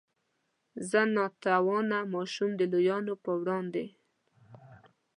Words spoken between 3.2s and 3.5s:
په